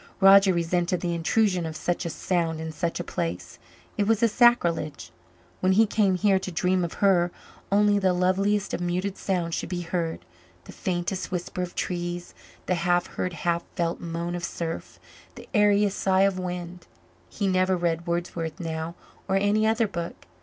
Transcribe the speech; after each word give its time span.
Roger 0.19 0.51
resented 0.51 0.99
the 1.01 1.13
intrusion 1.13 1.63
of 1.63 1.75
such 1.75 2.07
a 2.07 2.09
sound 2.09 2.59
in 2.59 2.71
such 2.71 2.99
a 2.99 3.03
place 3.03 3.59
it 3.99 4.07
was 4.07 4.23
a 4.23 4.27
sacrilege. 4.27 5.11
When 5.59 5.73
he 5.73 5.85
came 5.85 6.15
here 6.15 6.39
to 6.39 6.51
dream 6.51 6.83
of 6.83 6.93
her, 7.05 7.29
only 7.71 7.99
the 7.99 8.11
loveliest 8.11 8.73
of 8.73 8.81
muted 8.81 9.15
sounds 9.15 9.53
should 9.53 9.69
be 9.69 9.81
heard 9.81 10.25
the 10.63 10.71
faintest 10.71 11.29
whisper 11.29 11.61
of 11.61 11.75
trees, 11.75 12.33
the 12.65 12.73
half 12.73 13.05
heard, 13.13 13.33
half 13.33 13.63
felt 13.75 13.99
moan 14.01 14.33
of 14.33 14.43
surf, 14.43 14.99
the 15.35 15.47
airiest 15.53 15.99
sigh 15.99 16.21
of 16.21 16.39
wind. 16.39 16.87
He 17.29 17.45
never 17.47 17.77
read 17.77 18.07
Wordsworth 18.07 18.59
now 18.59 18.95
or 19.27 19.35
any 19.35 19.67
other 19.67 19.87
book. 19.87 20.25